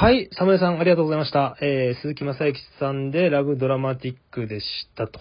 [0.00, 1.56] はい、サムネさんありがとうございました。
[1.60, 5.18] えー、鈴木正幸さんでラブドラマティックでしたと。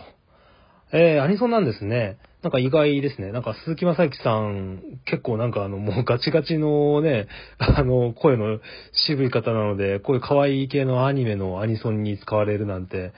[0.94, 2.20] えー、アニソンなんですね。
[2.44, 3.32] なんか意外ですね。
[3.32, 7.28] なんか鈴木正幸さん、結構なんかあの、もうガチガチのね、
[7.58, 8.60] あの、声の
[9.08, 13.14] 渋い方なので、こういう可愛い系のアニメのアニソンに使われるなんて、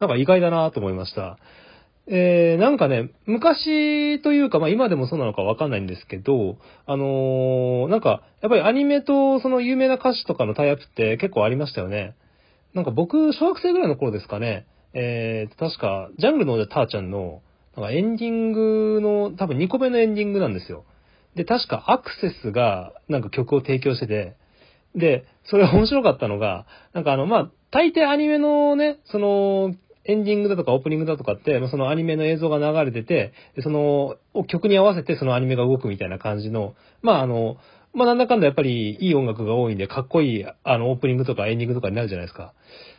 [0.00, 1.38] なんか意外だなと思いました。
[2.06, 12.14] えー、なんかね、昔というか、まあ今でもそうなのかわかんないんですけど、あのーなんか、やっぱりアニメとその有名な歌手とかのタイアップって結構ありましたよね。
[12.74, 17.40] なんか僕、小学生ぐらいの頃ですかね、えー、確か、ジャングルのでターちゃんの、
[17.74, 20.84] なんかエンディングの、多分2個目のエンディングなんですよ。
[21.34, 24.36] で、確かアクセスがなんか曲を提供してて、
[24.94, 33.32] で、それ面白かったのが、なんかあの、まあ、大抵アニメのね、その、エンディングだとかオープニングだとかって、そのアニメの映像が流れてて、
[33.62, 37.56] その、曲に合わせてそのアニメが動くみたいな感じの、まああの、
[37.94, 42.52] まあなんだかんだやっぱりいい音楽が多いんで、かっこいい、あの、オープニングとかエンディングとかになるじゃないですか。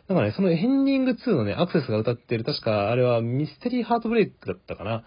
[0.08, 5.04] だからね、そのエンディング2のね、アクセスが歌ってる、確かあれはミステリーハートブレイクだったかな？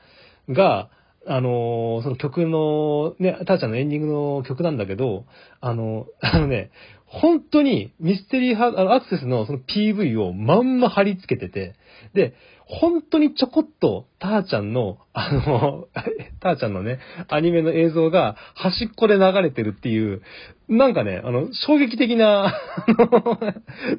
[0.50, 0.90] が、
[1.30, 5.26] あのその曲の、ね、ターちゃんのエンディングの曲なんだけど、
[5.60, 6.70] あの、 あのね、
[7.04, 11.74] 本当にミステリーハあの、アクセスのその PV をまんま貼り付けてて、
[12.14, 12.34] で、
[12.64, 15.88] 本当にちょこっとターちゃんの、あの、
[16.40, 20.22] ターちゃんのね、アニメの映像が端っこで流れてるっていう、
[20.68, 22.52] なんかね、あの、衝撃的な、 あ
[22.88, 23.06] の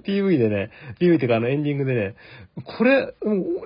[0.04, 2.16] PV でね、PV っていうかあのエンディングでね、
[2.64, 3.14] これ、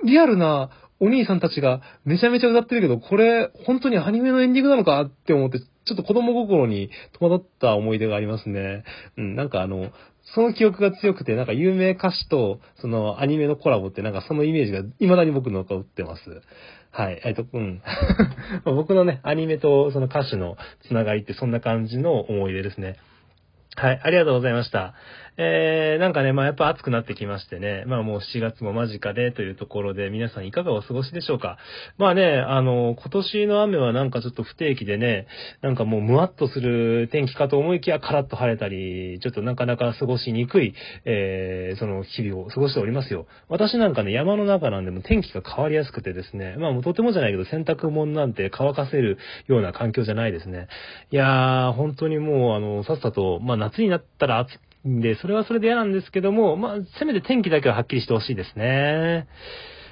[0.04, 0.70] リアルな
[1.04, 8.84] お兄さんたちがめちゃめちゃ歌ってるけど、これ、本当にアニメのエンディングなのかって思って、ちょっと子供心に戸惑った思い出がありますね。
[9.18, 9.90] うん、なんかあの、
[10.34, 16.22] その記憶が強くて、なんか有名歌手とそのアニメのコラボってなんかそのイメージが未だに僕の中を打ってます。
[16.90, 17.20] はい。
[17.24, 17.82] えっと、うん。
[18.64, 20.56] 僕のね、アニメとその歌手の
[20.88, 22.96] つながりってそんな感じの思い出ですね。
[23.76, 24.94] はい、ありがとうございました。
[25.36, 31.58] えー、なんかね、まあやっぱ暑くなってきましてね、まあもう7月も間近でというところで、皆さんいかがお過ごしでしょうか？
[31.98, 35.26] まあね、あの、今年の雨はなんかちょっと不定期でね、
[35.60, 43.26] なんかもうムワっとする天気かと思いきやカラッと晴れたり、ちょっとなかなか過ごしにくい、えー、その日々を過ごしておりますよ。
[43.48, 50.68] 私なんかね、山の中なんでも天気が変わりやすくてですね、まあもうとてもじゃないけど洗濯物なんて乾かせるような環境じゃないですね。
[51.10, 54.50] いやー、本当にもう、あの、さっさと、まあ夏になったら暑
[54.88, 59.26] んで、それはそれで嫌なんですけども、まあ、せめて天気だけははっきりしてほしいですね。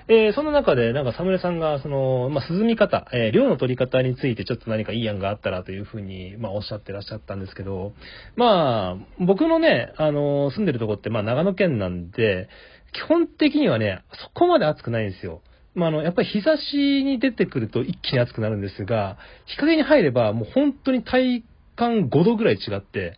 [0.09, 7.93] えーその中で、なんか、サムネさんが、その、まあ、涼み方、えー量の取り方についてちょっと何かいい案があったらというふうに、まあ、おっしゃってらっしゃったんですけど、
[8.37, 12.49] まあ、僕のね、あの、住んでるとこって、まあ、長野県なんで、
[12.93, 15.41] 基本的にはね、そこまで暑くないんですよ。
[15.75, 19.17] まあ、あの、やっぱり日差しに出てくると一気に暑くなるんですが、
[19.47, 21.45] 日陰に入れば、もう本当に体
[21.77, 23.17] 感5度ぐらい違って、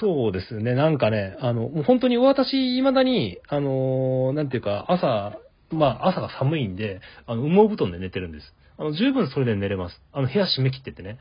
[0.00, 0.74] そうですね。
[0.74, 5.38] なんかね、あの、もう本当に私、未だに、あのーなんていうか、朝、
[5.70, 8.54] まあ、朝が寒いんで、あの、羽毛布団で寝てるんです。
[8.76, 10.00] あの、十分それで寝れます。
[10.12, 11.18] あの、部屋閉め切っててね。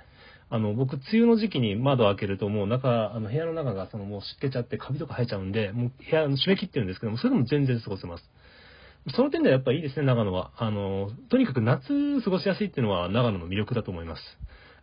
[0.49, 8.23] あの、僕、梅雨の時期に窓開けるともう中、あの、部屋の中がそのもう湿気ちゃってカビとか生えちゃうんで、もう部屋、閉め切ってるんですけども、それでも全然過ごせます。
[9.15, 10.51] その点ではやっぱいいですね、長野は。
[10.57, 14.21] あの、とにかく夏過ごしやすいっていうのは長野の魅力だと思います。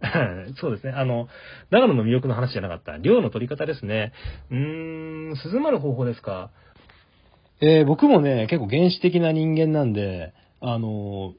[0.60, 0.92] そうですね。
[0.92, 1.28] あの、
[1.70, 2.96] 長野の魅力の話じゃなかった。
[2.98, 4.12] 量の取り方ですね。
[4.50, 6.50] うーん、涼まる方法ですか？
[7.60, 11.34] えー僕もね、結構原始的な人間なんで、あの、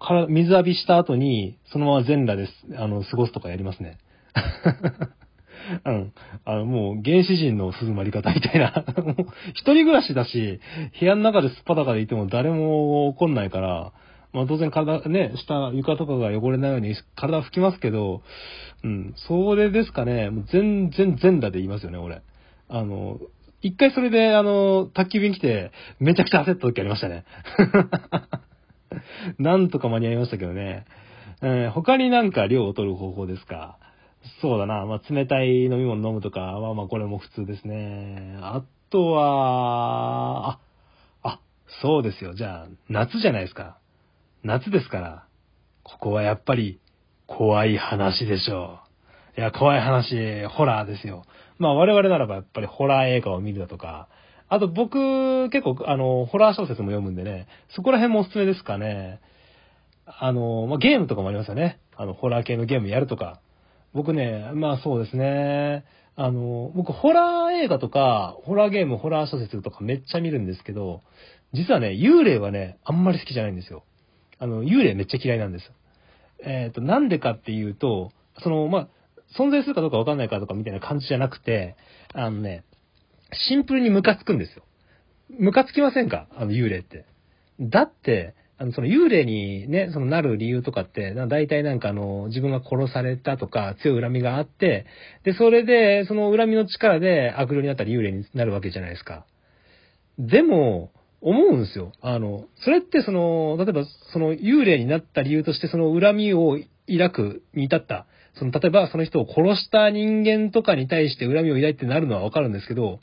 [0.00, 3.98] から水浴びした後に、そのまま全裸です、あの、過ごすとかやりますね。
[5.84, 6.12] うん。
[6.44, 8.84] あの、もう、原始人の涼まり方みたいな。
[9.04, 10.60] もう一人暮らしだし、
[10.98, 13.92] 部屋の中ですっぱだかでいても誰も怒んないから、
[14.32, 18.22] まあ当然体、ね、下、床とかが汚れないように体拭きますけど、
[18.84, 22.22] うん、それですかね、もう全然全裸で言いますよね、俺。
[22.68, 23.18] あの、
[23.60, 25.70] 一回それで、あの、宅急便来て、
[26.00, 27.24] めちゃくちゃ焦った時ありましたね。
[29.38, 30.84] なんとか間に合いましたけどね。
[31.42, 33.76] えー他になんか量を取る方法ですか？
[34.40, 34.86] そうだな。
[34.86, 38.36] まあ、冷たい飲み物飲むとかは、まあ、これも普通ですね。
[38.40, 40.58] あとは、あ、
[41.22, 41.40] あ、
[41.82, 42.34] そうですよ。
[42.34, 43.78] じゃあ、夏じゃないですか。
[44.44, 45.24] 夏ですから、
[45.84, 46.80] ここはやっぱり、
[47.28, 48.80] 怖い話でしょ
[49.36, 49.40] う。
[49.40, 51.24] いや、怖い話、ホラーですよ。
[51.58, 54.08] まあ、我々ならばやっぱりホラー映画を見るだとか、
[54.48, 59.20] あと僕、結構、あの、ホラー小説も読むんでね、そこら辺もおすすめですかね。
[60.06, 61.78] あの、まあ、ゲームとかもありますよね。
[61.96, 63.40] あの、ホラー系のゲームやるとか。
[63.94, 65.84] 僕ね、まあそうですね。
[66.16, 71.00] あの、僕、ホラー映画とか、ホラーゲーム、ホラー小説とかめっちゃ見るんですけど、
[71.52, 73.84] 実はね、幽霊はね、あんまり好きじゃないんですよ。
[74.42, 75.70] あの、幽霊めっちゃ嫌いなんです。
[76.44, 78.10] えっ、と、なんでかっていうと、
[78.42, 78.88] その、まあ、
[79.38, 81.76] 存在するかどうかわかんないかとかみたいな感じじゃなくて、
[82.12, 82.64] あのね、
[83.32, 84.64] シンプルにムカつくんですよ。
[85.38, 86.26] ムカつきませんか？
[86.34, 87.04] あの幽霊って。
[87.60, 94.86] だって、あの、その幽霊にね、そのなる理由とかって、大体なんかあの、自分が殺されたとか、強い恨みがあって、
[95.22, 99.24] で、それで、その恨みの力で悪霊になったり幽霊になるわけじゃないですか。
[100.18, 100.90] でも、
[101.22, 101.92] 思うんですよ。
[102.00, 106.58] あの、それってその、例えばその幽霊になった理由としてその恨みを
[106.88, 113.00] 抱くに至った、その、例えばその人を殺した人間とかに対して恨みを抱いてなるのはわかるんですけど、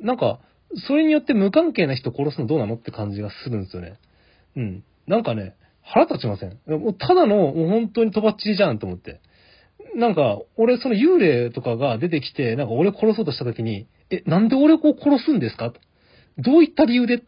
[0.00, 0.40] なんか、
[0.88, 3.98] それによって無関係な人を殺すのどうなのって感じがするんですよね。
[4.56, 4.84] うん。
[5.06, 6.58] なんかね、腹立ちません。
[6.66, 9.20] もうただの、もう本当にとばっちりじゃんと思って。
[9.94, 15.72] なんか、俺、その幽霊とかが出てきて、なんか俺殺そうとした時に、え、なんで俺を殺すんですか？
[16.38, 17.22] どういった理由で？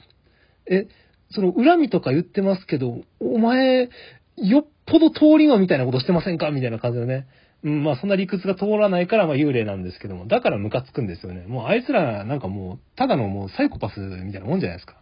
[0.70, 0.86] え、
[1.30, 3.88] その恨みとか言ってますけど、お前、
[4.36, 6.50] よっぽど通り魔みたいなことしてませんか？
[6.50, 7.26] みたいな感じでね。
[7.64, 11.46] うん、まあそんな理屈が通らないから、まあ幽霊なんですけども、だからムカつくんですよね。
[11.46, 14.94] もうあいつらなんかもう、ただのもうサイコパスみたいなもんじゃないですか。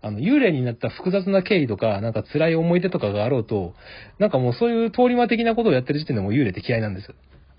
[0.00, 3.74] あの、幽霊になった複雑な経緯とか、なんか辛い思い出とかがあろうと、
[4.20, 7.12] なんかもうそういう通り魔的なことをやってる時点でもう幽霊って嫌いなんです。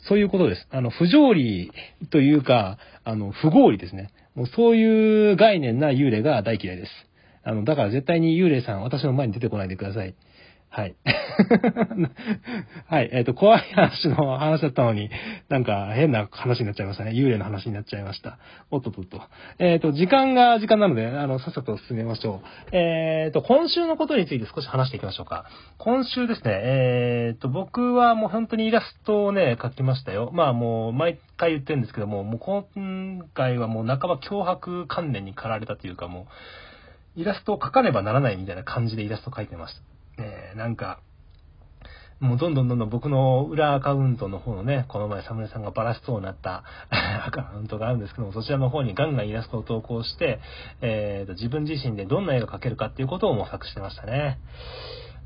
[0.08, 0.66] そういうことです。
[0.72, 1.72] あの、不条理
[2.10, 4.10] というか、あの、不合理ですね。
[4.40, 6.92] もうそういう概念な幽霊が大嫌いです。
[7.44, 10.16] あの、だから絶対に幽霊さん、私の前に出てこないでください。
[10.72, 10.96] はい。
[12.88, 13.10] はい。
[13.12, 15.10] えっ、ー、と、怖い話の話だったのに、
[15.50, 17.12] なんか変な話になっちゃいましたね。
[17.12, 18.38] 幽霊の話になっちゃいました。
[18.70, 19.20] おっとっとっと。
[19.58, 22.76] えっ、ー、と、時間が時間なので、あの、さっさと進めましょう。
[22.76, 25.46] えっ、ー、と、今週のことについて少し話していきましょうか。
[25.80, 30.30] 今週ですね、えっ、と、僕はもう本当にイラストをね、描きましたよ。
[30.34, 36.28] まあもう、毎回言ってるんですけども、もう今回はもう半ば脅迫観念に駆られたというかも
[37.18, 39.82] う、イラストを描かねばならないみたいな感じでイラスト描いてました。
[40.20, 41.00] えー、なんか、
[42.20, 46.64] もうどんどんどんどん僕の裏アカウントの方のね、この前サムネさんがバラしそうになった
[47.26, 50.40] アカウントがあるんですけども、そちらの方にガンガンイラストを投稿して、
[50.82, 54.38] えーと、自分自身でどんな絵を描けるかっていうことを模索してましたね。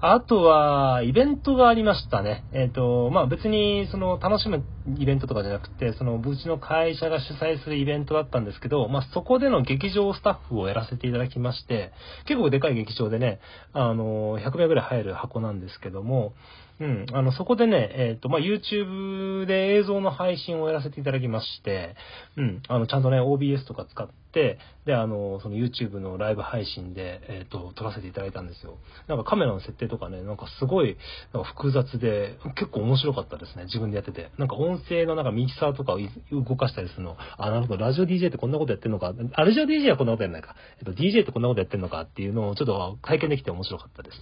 [0.05, 2.43] あとは、イベントがありましたね。
[2.51, 4.65] えっ、ー、と、まあ別に、その、楽しむ
[4.97, 11.93] イベントとかじゃなくて、その、うちの会社が主催するイベントだったんですけど、まあそこでの劇場スタッフをやらせていただきまして、
[12.25, 13.39] 結構でかい劇場でね、
[13.71, 16.33] あの、100名ぐらい入る箱なんですけども、
[16.79, 17.05] うん。
[17.13, 21.95] あの、そこでね、えっ、ー、と、まあ、YouTube で映像の配信をやらせていただきまして、
[22.37, 22.63] うん。
[22.67, 28.77] あの、ちゃんとね、OBS とか使って、で、あの、その YouTube のライブ配信で、えっ、ー、と、撮らせていただいたんですよ。
[29.07, 30.97] なんかカメラの設定とかね、なんかすごい、
[31.33, 33.65] なんか複雑で、結構面白かったですね。
[33.65, 34.31] 自分でやってて。
[34.37, 35.99] なんか音声のなんかミキサーとかを
[36.31, 37.15] 動かしたりするの。
[37.37, 39.13] あ、なるほど、ラジオ DJ ってこんなことやってんのか。
[39.33, 40.55] あ、ラジオ DJ はこんなことやんないか。
[40.79, 44.17] えっと、DJ ってこんなことやってんのかっていうのをちょっと体験できて面白かったです。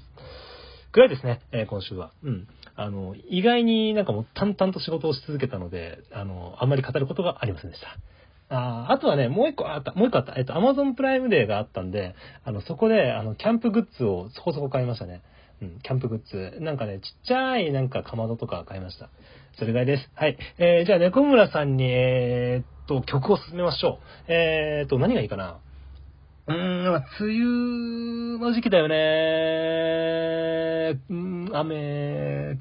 [0.93, 2.11] ぐらいですね、えー、今週は。
[2.23, 2.47] うん。
[2.75, 7.97] あの、意外になんかもう淡々と仕事をし続けたので、あの、あんまり語ることがありませんでした。
[8.53, 10.33] ああとはね、もう一個あった、もう一個あった。
[10.37, 15.21] えっと、アマゾンプライムデーがあったんで、あの、そこで、あの、キャンプグッズをそこそこ買いましたね。
[15.61, 16.59] うん、キャンプグッズ。
[16.59, 19.09] なんかね、ちっちゃいなんかかまどとか買いました。
[19.57, 20.09] それぐらいです。
[20.15, 20.37] はい。
[20.57, 24.31] えー、じゃあ、猫村さんに、えー、っと、曲を進めましょう。
[24.31, 25.59] えー、っと、何がいいかな？
[26.47, 30.11] うーん、梅雨の時期だよね。
[31.09, 32.57] うん、雨。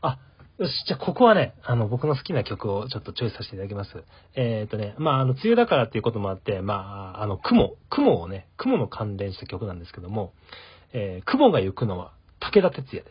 [0.00, 0.18] あ、
[0.58, 4.04] よし、じゃあここはね、あの、僕の好きな曲をちょっとチョイスさせていただきます。
[4.34, 10.32] えっ、ー、とね、まあ、あの、梅雨だからっていうこともあって、まあ、あの、雲、雲をね、雲の関連した曲なんですけども、
[10.92, 13.10] えー、雲が行くのは武田鉄矢で。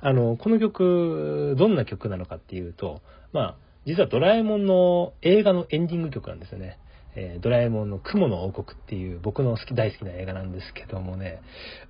[0.00, 3.00] あの、この曲、どんな曲なのかっていうと、
[3.32, 6.78] まあ、実はドラえもんの映画のエンディング曲なんですよね。
[7.16, 11.40] えー、ドラえもんの雲の王国っていう僕の好き、大好きな映画なんですけどもね、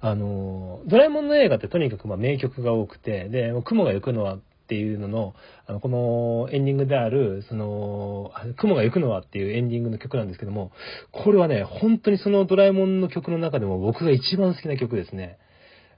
[0.01, 5.35] あの、ドラえもんの映画ってとにかくま名曲が多くて、で、雲が行くのはっていうのの、
[5.67, 10.71] あの、このエンディングである、その、雲が行くのはっていうエンディングの曲なんですけども、
[11.11, 15.39] これはね、本当にそのドラえもんの曲の中でも僕が一番好きな曲ですね。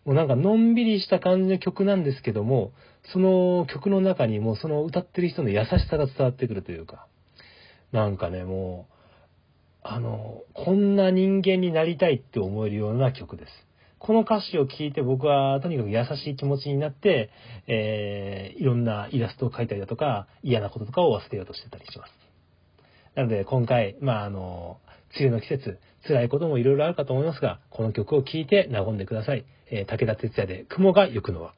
[0.05, 2.73] もうなんかのんびりした感じの曲なんですけども、
[3.13, 7.07] その曲の中にもその歌ってる人の優しさが伝わってくるというか、
[7.93, 8.98] なんかね、もう、
[9.91, 13.51] あの、こんな人間になりたいって思えるような曲です。
[13.99, 17.31] この歌詞を聴いて僕はとにかく優しい気持ちになって、
[17.67, 22.13] えー、いろんなイラストを描いたりだとか、嫌なこととかを忘れようとしてたりします。
[23.15, 24.79] なので今回、まああの、
[25.19, 29.47] 梅雨の季節、辛いこともいろいろあるかと思いますが、この曲を聴いて和んでください。
[29.71, 31.55] えー、武田鉄矢で雲が行くのは。